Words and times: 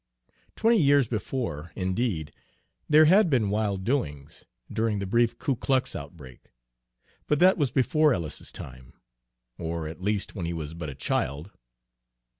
Twenty 0.55 0.79
years 0.81 1.07
before, 1.07 1.71
indeed, 1.75 2.31
there 2.89 3.05
had 3.05 3.29
been 3.29 3.51
wild 3.51 3.83
doings, 3.83 4.45
during 4.73 4.97
the 4.97 5.05
brief 5.05 5.37
Ku 5.37 5.55
Klux 5.55 5.95
outbreak, 5.95 6.51
but 7.27 7.37
that 7.37 7.55
was 7.55 7.69
before 7.69 8.11
Ellis's 8.11 8.51
time, 8.51 8.93
or 9.59 9.87
at 9.87 10.01
least 10.01 10.33
when 10.33 10.47
he 10.47 10.53
was 10.53 10.73
but 10.73 10.89
a 10.89 10.95
child. 10.95 11.51